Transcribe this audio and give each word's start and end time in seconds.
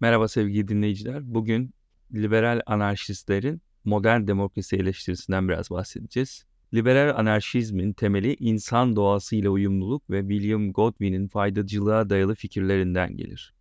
Merhaba 0.00 0.28
sevgili 0.28 0.68
dinleyiciler. 0.68 1.34
Bugün 1.34 1.74
liberal 2.14 2.60
anarşistlerin 2.66 3.62
modern 3.84 4.26
demokrasi 4.26 4.76
eleştirisinden 4.76 5.48
biraz 5.48 5.70
bahsedeceğiz. 5.70 6.44
Liberal 6.74 7.18
anarşizmin 7.18 7.92
temeli 7.92 8.36
insan 8.38 8.96
doğasıyla 8.96 9.50
uyumluluk 9.50 10.10
ve 10.10 10.20
William 10.20 10.72
Godwin'in 10.72 11.28
faydacılığa 11.28 12.10
dayalı 12.10 12.34
fikirlerinden 12.34 13.16
gelir. 13.16 13.54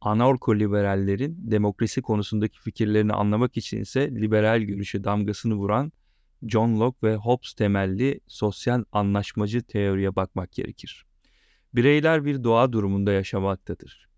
Anarko-liberallerin 0.00 1.36
demokrasi 1.38 2.02
konusundaki 2.02 2.60
fikirlerini 2.60 3.12
anlamak 3.12 3.56
için 3.56 3.80
ise 3.80 4.10
liberal 4.10 4.60
görüşe 4.60 5.04
damgasını 5.04 5.54
vuran 5.54 5.92
John 6.46 6.80
Locke 6.80 7.06
ve 7.08 7.16
Hobbes 7.16 7.52
temelli 7.54 8.20
sosyal 8.26 8.84
anlaşmacı 8.92 9.62
teoriye 9.62 10.16
bakmak 10.16 10.52
gerekir. 10.52 11.06
Bireyler 11.74 12.24
bir 12.24 12.44
doğa 12.44 12.72
durumunda 12.72 13.12
yaşamaktadır. 13.12 14.08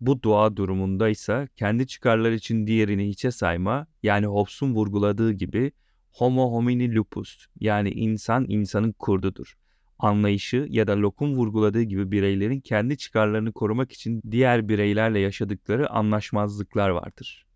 Bu 0.00 0.22
doğa 0.22 0.56
durumunda 0.56 1.08
ise 1.08 1.48
kendi 1.56 1.86
çıkarları 1.86 2.34
için 2.34 2.66
diğerini 2.66 3.08
hiçe 3.08 3.30
sayma 3.30 3.86
yani 4.02 4.26
Hobbes'un 4.26 4.74
vurguladığı 4.74 5.32
gibi 5.32 5.72
homo 6.12 6.52
homini 6.52 6.94
lupus 6.94 7.46
yani 7.60 7.90
insan 7.90 8.46
insanın 8.48 8.92
kurdudur. 8.92 9.54
Anlayışı 9.98 10.66
ya 10.70 10.86
da 10.86 10.96
Locke'un 10.96 11.34
vurguladığı 11.34 11.82
gibi 11.82 12.10
bireylerin 12.10 12.60
kendi 12.60 12.96
çıkarlarını 12.98 13.52
korumak 13.52 13.92
için 13.92 14.22
diğer 14.30 14.68
bireylerle 14.68 15.20
yaşadıkları 15.20 15.90
anlaşmazlıklar 15.90 16.90
vardır. 16.90 17.46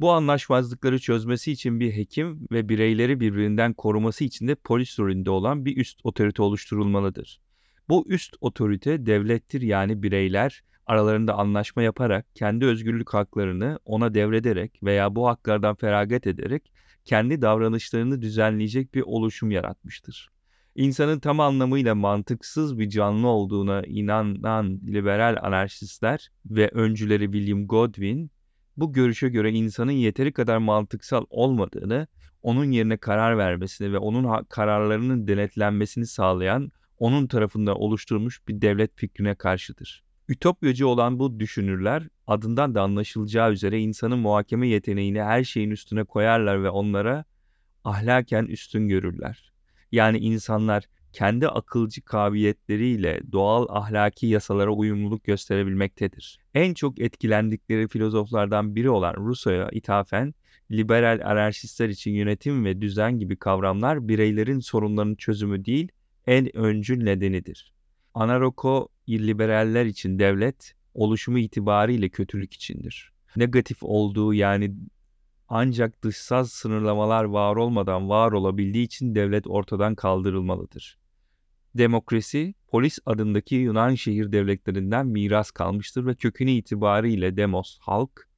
Bu 0.00 0.12
anlaşmazlıkları 0.12 0.98
çözmesi 0.98 1.52
için 1.52 1.80
bir 1.80 1.96
hekim 1.96 2.46
ve 2.52 2.68
bireyleri 2.68 3.20
birbirinden 3.20 3.72
koruması 3.72 4.24
için 4.24 4.48
de 4.48 4.54
polis 4.54 4.98
rolünde 4.98 5.30
olan 5.30 5.64
bir 5.64 5.76
üst 5.76 6.00
otorite 6.04 6.42
oluşturulmalıdır. 6.42 7.40
Bu 7.88 8.04
üst 8.08 8.36
otorite 8.40 9.06
devlettir 9.06 9.62
yani 9.62 10.02
bireyler 10.02 10.62
aralarında 10.86 11.34
anlaşma 11.34 11.82
yaparak 11.82 12.26
kendi 12.34 12.64
özgürlük 12.64 13.14
haklarını 13.14 13.78
ona 13.84 14.14
devrederek 14.14 14.80
veya 14.82 15.16
bu 15.16 15.28
haklardan 15.28 15.74
feragat 15.74 16.26
ederek 16.26 16.72
kendi 17.04 17.42
davranışlarını 17.42 18.22
düzenleyecek 18.22 18.94
bir 18.94 19.02
oluşum 19.02 19.50
yaratmıştır. 19.50 20.28
İnsanın 20.74 21.20
tam 21.20 21.40
anlamıyla 21.40 21.94
mantıksız 21.94 22.78
bir 22.78 22.88
canlı 22.88 23.28
olduğuna 23.28 23.82
inanan 23.82 24.80
liberal 24.86 25.36
anarşistler 25.42 26.30
ve 26.46 26.68
öncüleri 26.68 27.24
William 27.24 27.66
Godwin 27.66 28.30
bu 28.76 28.92
görüşe 28.92 29.28
göre 29.28 29.50
insanın 29.50 29.92
yeteri 29.92 30.32
kadar 30.32 30.58
mantıksal 30.58 31.24
olmadığını, 31.30 32.06
onun 32.42 32.70
yerine 32.70 32.96
karar 32.96 33.38
vermesini 33.38 33.92
ve 33.92 33.98
onun 33.98 34.44
kararlarının 34.44 35.28
denetlenmesini 35.28 36.06
sağlayan 36.06 36.72
onun 37.02 37.26
tarafından 37.26 37.80
oluşturulmuş 37.80 38.48
bir 38.48 38.62
devlet 38.62 38.96
fikrine 38.96 39.34
karşıdır. 39.34 40.04
Ütopyacı 40.28 40.88
olan 40.88 41.18
bu 41.18 41.40
düşünürler 41.40 42.08
adından 42.26 42.74
da 42.74 42.82
anlaşılacağı 42.82 43.52
üzere 43.52 43.80
insanın 43.80 44.18
muhakeme 44.18 44.68
yeteneğini 44.68 45.22
her 45.22 45.44
şeyin 45.44 45.70
üstüne 45.70 46.04
koyarlar 46.04 46.64
ve 46.64 46.70
onlara 46.70 47.24
ahlaken 47.84 48.44
üstün 48.44 48.88
görürler. 48.88 49.52
Yani 49.92 50.18
insanlar 50.18 50.84
kendi 51.12 51.48
akılcı 51.48 52.02
kabiliyetleriyle 52.02 53.20
doğal 53.32 53.66
ahlaki 53.68 54.26
yasalara 54.26 54.70
uyumluluk 54.70 55.24
gösterebilmektedir. 55.24 56.38
En 56.54 56.74
çok 56.74 57.00
etkilendikleri 57.00 57.88
filozoflardan 57.88 58.74
biri 58.74 58.90
olan 58.90 59.14
Rousseau'ya 59.14 59.68
ithafen 59.72 60.34
liberal 60.70 61.20
anarşistler 61.30 61.88
için 61.88 62.10
yönetim 62.10 62.64
ve 62.64 62.80
düzen 62.80 63.18
gibi 63.18 63.36
kavramlar 63.36 64.08
bireylerin 64.08 64.60
sorunlarının 64.60 65.14
çözümü 65.14 65.64
değil, 65.64 65.92
en 66.26 66.56
öncül 66.56 67.02
nedenidir. 67.02 67.72
Anaroko 68.14 68.88
liberaller 69.08 69.86
için 69.86 70.18
devlet 70.18 70.74
oluşumu 70.94 71.38
itibariyle 71.38 72.08
kötülük 72.08 72.54
içindir. 72.54 73.12
Negatif 73.36 73.78
olduğu 73.82 74.34
yani 74.34 74.74
ancak 75.48 76.02
dışsal 76.04 76.44
sınırlamalar 76.44 77.24
var 77.24 77.56
olmadan 77.56 78.08
var 78.08 78.32
olabildiği 78.32 78.84
için 78.84 79.14
devlet 79.14 79.46
ortadan 79.46 79.94
kaldırılmalıdır. 79.94 80.98
Demokrasi, 81.74 82.54
polis 82.68 82.98
adındaki 83.06 83.54
Yunan 83.54 83.94
şehir 83.94 84.32
devletlerinden 84.32 85.06
miras 85.06 85.50
kalmıştır 85.50 86.06
ve 86.06 86.14
kökünü 86.14 86.50
itibariyle 86.50 87.36
demos, 87.36 87.78
halk 87.80 88.28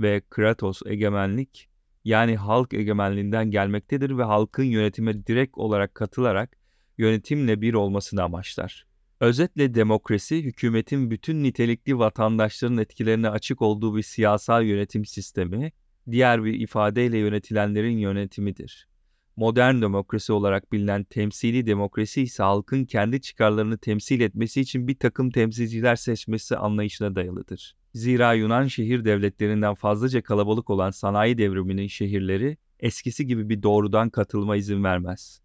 ve 0.00 0.22
kratos, 0.30 0.82
egemenlik 0.86 1.68
yani 2.04 2.36
halk 2.36 2.74
egemenliğinden 2.74 3.50
gelmektedir 3.50 4.18
ve 4.18 4.22
halkın 4.22 4.64
yönetime 4.64 5.26
direkt 5.26 5.58
olarak 5.58 5.94
katılarak 5.94 6.56
yönetimle 6.98 7.60
bir 7.60 7.74
olmasını 7.74 8.22
amaçlar. 8.22 8.86
Özetle 9.20 9.74
demokrasi, 9.74 10.42
hükümetin 10.42 11.10
bütün 11.10 11.42
nitelikli 11.42 11.98
vatandaşların 11.98 12.78
etkilerine 12.78 13.28
açık 13.28 13.62
olduğu 13.62 13.96
bir 13.96 14.02
siyasal 14.02 14.64
yönetim 14.64 15.04
sistemi, 15.04 15.72
diğer 16.10 16.44
bir 16.44 16.54
ifadeyle 16.54 17.18
yönetilenlerin 17.18 17.98
yönetimidir. 17.98 18.88
Modern 19.36 19.82
demokrasi 19.82 20.32
olarak 20.32 20.72
bilinen 20.72 21.04
temsili 21.04 21.66
demokrasi 21.66 22.22
ise 22.22 22.42
halkın 22.42 22.84
kendi 22.84 23.20
çıkarlarını 23.20 23.78
temsil 23.78 24.20
etmesi 24.20 24.60
için 24.60 24.88
bir 24.88 24.98
takım 24.98 25.30
temsilciler 25.30 25.96
seçmesi 25.96 26.56
anlayışına 26.56 27.14
dayalıdır. 27.14 27.74
Zira 27.94 28.32
Yunan 28.32 28.66
şehir 28.66 29.04
devletlerinden 29.04 29.74
fazlaca 29.74 30.22
kalabalık 30.22 30.70
olan 30.70 30.90
sanayi 30.90 31.38
devriminin 31.38 31.86
şehirleri 31.86 32.56
eskisi 32.80 33.26
gibi 33.26 33.48
bir 33.48 33.62
doğrudan 33.62 34.10
katılma 34.10 34.56
izin 34.56 34.84
vermez. 34.84 35.43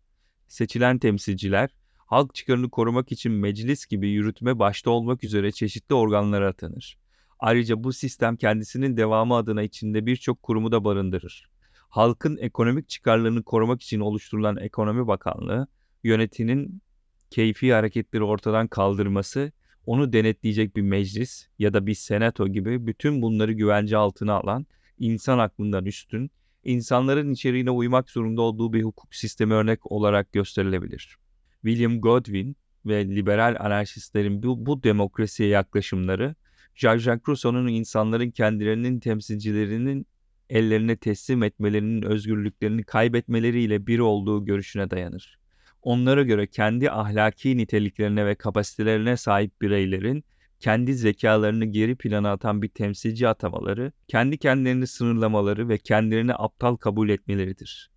Seçilen 0.50 1.00
temsilciler 1.00 1.70
halk 1.96 2.36
çıkarını 2.36 2.70
korumak 2.70 3.12
için 3.12 3.32
meclis 3.32 3.86
gibi 3.86 4.10
yürütme 4.10 4.60
başta 4.60 4.92
olmak 4.92 5.24
üzere 5.24 5.52
çeşitli 5.52 5.96
organlara 5.96 6.48
atanır. 6.48 6.98
Ayrıca 7.40 7.84
bu 7.84 7.94
sistem 7.94 8.36
kendisinin 8.36 8.98
devamı 8.98 9.36
adına 9.36 9.62
içinde 9.62 10.06
birçok 10.06 10.44
kurumu 10.44 10.72
da 10.72 10.84
barındırır. 10.84 11.50
Halkın 11.90 12.38
ekonomik 12.38 12.90
çıkarlarını 12.90 13.44
korumak 13.44 13.82
için 13.82 14.00
oluşturulan 14.00 14.58
Ekonomi 14.58 15.08
Bakanlığı, 15.08 15.68
yönetinin 16.04 16.82
keyfi 17.30 17.74
hareketleri 17.74 18.24
ortadan 18.24 18.68
kaldırması, 18.68 19.52
onu 19.86 20.14
denetleyecek 20.14 20.76
bir 20.76 20.82
meclis 20.82 21.48
ya 21.60 21.74
da 21.74 21.88
bir 21.88 21.94
senato 21.94 22.48
gibi 22.48 22.88
bütün 22.88 23.22
bunları 23.22 23.52
güvence 23.52 23.98
altına 23.98 24.34
alan, 24.34 24.66
insan 25.00 25.40
aklından 25.40 25.86
üstün, 25.86 26.32
insanların 26.64 27.32
içeriğine 27.32 27.72
uymak 27.72 28.10
zorunda 28.10 28.42
olduğu 28.42 28.74
bir 28.74 28.84
hukuk 28.84 29.16
sistemi 29.16 29.54
örnek 29.54 29.92
olarak 29.92 30.34
gösterilebilir. 30.34 31.18
William 31.66 32.02
Godwin 32.02 32.56
ve 32.86 33.06
liberal 33.06 33.56
anarşistlerin 33.60 34.44
bu, 34.44 34.66
bu 34.66 34.84
demokrasiye 34.84 35.50
yaklaşımları, 35.50 36.36
Jean-Jacques 36.76 37.28
Rousseau'nun 37.28 37.68
insanların 37.68 38.32
kendilerinin 38.32 39.00
temsilcilerinin 39.00 40.08
ellerine 40.50 40.96
teslim 40.98 41.44
etmelerinin 41.44 42.02
özgürlüklerini 42.02 42.84
kaybetmeleriyle 42.84 43.88
bir 43.88 44.00
olduğu 44.00 44.46
görüşüne 44.46 44.92
dayanır. 44.92 45.40
Onlara 45.82 46.24
göre 46.24 46.48
kendi 46.48 46.92
ahlaki 46.92 47.58
niteliklerine 47.58 48.26
ve 48.26 48.36
kapasitelerine 48.36 49.18
sahip 49.18 49.62
bireylerin 49.62 50.24
kendi 50.60 50.94
zekalarını 50.94 51.66
geri 51.66 51.96
plana 51.96 52.32
atan 52.32 52.62
bir 52.62 52.68
temsilci 52.68 53.28
atamaları, 53.28 53.92
kendi 54.08 54.38
kendilerini 54.38 54.88
sınırlamaları 54.88 55.70
ve 55.70 55.78
kendilerini 55.78 56.34
aptal 56.36 56.76
kabul 56.76 57.10
etmeleridir. 57.10 57.92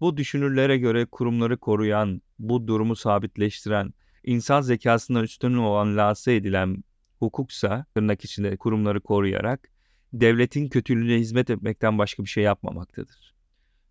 Bu 0.00 0.16
düşünürlere 0.16 0.78
göre 0.78 1.06
kurumları 1.06 1.58
koruyan, 1.58 2.22
bu 2.38 2.66
durumu 2.66 2.96
sabitleştiren, 2.96 3.94
insan 4.24 4.60
zekasından 4.60 5.24
üstün 5.24 5.54
olan 5.54 5.96
lanse 5.96 6.34
edilen 6.34 6.84
hukuksa, 7.18 7.86
tırnak 7.94 8.24
içinde 8.24 8.56
kurumları 8.56 9.00
koruyarak, 9.00 9.70
devletin 10.12 10.68
kötülüğüne 10.68 11.18
hizmet 11.18 11.50
etmekten 11.50 11.98
başka 11.98 12.22
bir 12.22 12.28
şey 12.28 12.44
yapmamaktadır. 12.44 13.34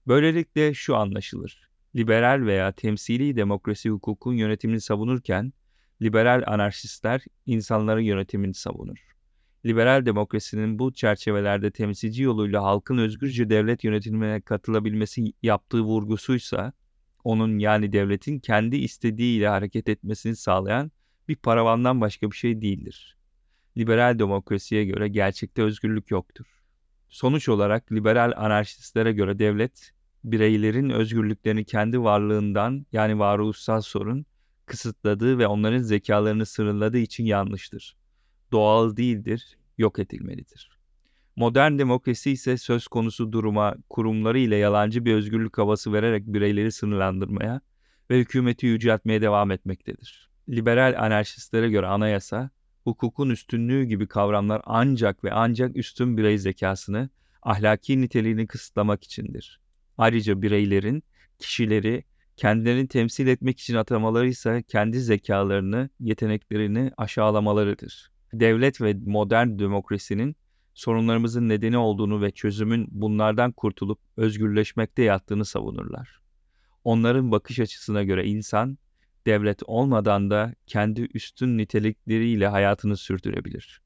Böylelikle 0.07 0.73
şu 0.73 0.95
anlaşılır. 0.95 1.69
Liberal 1.95 2.45
veya 2.45 2.71
temsili 2.71 3.35
demokrasi 3.35 3.89
hukukun 3.89 4.33
yönetimini 4.33 4.81
savunurken, 4.81 5.53
liberal 6.01 6.43
anarşistler 6.47 7.21
insanların 7.45 8.01
yönetimini 8.01 8.53
savunur. 8.53 8.97
Liberal 9.65 10.05
demokrasinin 10.05 10.79
bu 10.79 10.93
çerçevelerde 10.93 11.71
temsilci 11.71 12.23
yoluyla 12.23 12.63
halkın 12.63 12.97
özgürce 12.97 13.49
devlet 13.49 13.83
yönetimine 13.83 14.41
katılabilmesi 14.41 15.33
yaptığı 15.43 15.81
vurgusuysa, 15.81 16.73
onun 17.23 17.59
yani 17.59 17.93
devletin 17.93 18.39
kendi 18.39 18.75
istediğiyle 18.75 19.47
hareket 19.47 19.89
etmesini 19.89 20.35
sağlayan 20.35 20.91
bir 21.27 21.35
paravandan 21.35 22.01
başka 22.01 22.31
bir 22.31 22.35
şey 22.35 22.61
değildir. 22.61 23.17
Liberal 23.77 24.19
demokrasiye 24.19 24.85
göre 24.85 25.07
gerçekte 25.07 25.63
özgürlük 25.63 26.11
yoktur. 26.11 26.45
Sonuç 27.09 27.49
olarak 27.49 27.91
liberal 27.91 28.33
anarşistlere 28.35 29.11
göre 29.11 29.39
devlet, 29.39 29.91
bireylerin 30.23 30.89
özgürlüklerini 30.89 31.65
kendi 31.65 32.01
varlığından 32.01 32.85
yani 32.91 33.19
varoluşsal 33.19 33.81
sorun 33.81 34.25
kısıtladığı 34.67 35.37
ve 35.37 35.47
onların 35.47 35.81
zekalarını 35.81 36.45
sınırladığı 36.45 36.97
için 36.97 37.25
yanlıştır. 37.25 37.95
Doğal 38.51 38.97
değildir, 38.97 39.57
yok 39.77 39.99
edilmelidir. 39.99 40.77
Modern 41.35 41.77
demokrasi 41.77 42.31
ise 42.31 42.57
söz 42.57 42.87
konusu 42.87 43.31
duruma 43.31 43.75
kurumları 43.89 44.39
ile 44.39 44.55
yalancı 44.55 45.05
bir 45.05 45.13
özgürlük 45.13 45.57
havası 45.57 45.93
vererek 45.93 46.27
bireyleri 46.27 46.71
sınırlandırmaya 46.71 47.61
ve 48.09 48.19
hükümeti 48.19 48.65
yüceltmeye 48.65 49.21
devam 49.21 49.51
etmektedir. 49.51 50.29
Liberal 50.49 51.05
anarşistlere 51.05 51.69
göre 51.69 51.87
anayasa, 51.87 52.49
hukukun 52.83 53.29
üstünlüğü 53.29 53.83
gibi 53.83 54.07
kavramlar 54.07 54.61
ancak 54.65 55.23
ve 55.23 55.31
ancak 55.31 55.75
üstün 55.75 56.17
birey 56.17 56.37
zekasını, 56.37 57.09
ahlaki 57.41 58.01
niteliğini 58.01 58.47
kısıtlamak 58.47 59.03
içindir. 59.03 59.59
Ayrıca 59.97 60.41
bireylerin, 60.41 61.03
kişileri 61.39 62.03
kendilerini 62.37 62.87
temsil 62.87 63.27
etmek 63.27 63.59
için 63.59 63.75
atamaları 63.75 64.27
ise 64.27 64.63
kendi 64.67 64.99
zekalarını, 64.99 65.89
yeteneklerini 65.99 66.91
aşağılamalarıdır. 66.97 68.11
Devlet 68.33 68.81
ve 68.81 68.93
modern 69.05 69.59
demokrasinin 69.59 70.35
sorunlarımızın 70.73 71.49
nedeni 71.49 71.77
olduğunu 71.77 72.21
ve 72.21 72.31
çözümün 72.31 72.87
bunlardan 72.91 73.51
kurtulup 73.51 73.99
özgürleşmekte 74.17 75.03
yattığını 75.03 75.45
savunurlar. 75.45 76.21
Onların 76.83 77.31
bakış 77.31 77.59
açısına 77.59 78.03
göre 78.03 78.25
insan, 78.25 78.77
devlet 79.25 79.63
olmadan 79.63 80.29
da 80.29 80.53
kendi 80.67 81.01
üstün 81.13 81.57
nitelikleriyle 81.57 82.47
hayatını 82.47 82.97
sürdürebilir. 82.97 83.81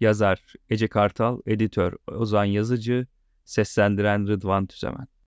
Yazar 0.00 0.42
Ece 0.70 0.88
Kartal, 0.88 1.40
editör 1.46 1.92
Ozan 2.06 2.44
Yazıcı, 2.44 3.06
seslendiren 3.44 4.28
Rıdvan 4.28 4.66
Tüzemen. 4.66 5.08